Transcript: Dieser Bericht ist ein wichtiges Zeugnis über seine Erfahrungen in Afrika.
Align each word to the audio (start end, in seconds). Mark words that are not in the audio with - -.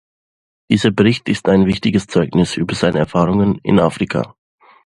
Dieser 0.71 0.89
Bericht 0.89 1.29
ist 1.29 1.47
ein 1.47 1.67
wichtiges 1.67 2.07
Zeugnis 2.07 2.57
über 2.57 2.73
seine 2.73 2.97
Erfahrungen 2.97 3.59
in 3.61 3.79
Afrika. 3.79 4.33